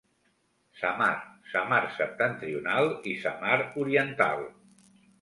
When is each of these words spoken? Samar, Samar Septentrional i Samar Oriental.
Samar, 0.79 1.17
Samar 1.51 1.83
Septentrional 1.99 2.93
i 3.15 3.17
Samar 3.27 3.57
Oriental. 3.87 4.47